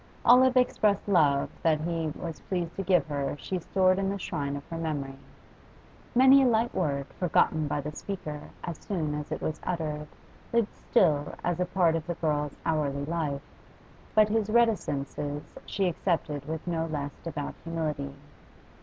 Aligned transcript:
All 0.25 0.41
of 0.41 0.57
expressed 0.57 1.07
love 1.07 1.51
that 1.61 1.81
he 1.81 2.07
was 2.15 2.39
pleased 2.49 2.75
to 2.75 2.81
give 2.81 3.05
her 3.05 3.35
she 3.39 3.59
stored 3.59 3.99
in 3.99 4.09
the 4.09 4.17
shrine 4.17 4.55
of 4.55 4.65
her 4.69 4.77
memory; 4.79 5.13
many 6.15 6.41
a 6.41 6.47
light 6.47 6.73
word 6.73 7.05
forgotten 7.19 7.67
by 7.67 7.81
the 7.81 7.91
speaker 7.95 8.41
as 8.63 8.79
soon 8.79 9.13
as 9.13 9.31
it 9.31 9.43
was 9.43 9.59
uttered 9.63 10.07
lived 10.51 10.73
still 10.75 11.35
as 11.43 11.59
a 11.59 11.65
part 11.67 11.95
of 11.95 12.07
the 12.07 12.15
girl's 12.15 12.55
hourly 12.65 13.05
life, 13.05 13.43
but 14.15 14.29
his 14.29 14.49
reticences 14.49 15.43
she 15.67 15.87
accepted 15.87 16.45
with 16.47 16.65
no 16.65 16.87
less 16.87 17.11
devout 17.23 17.53
humility. 17.63 18.15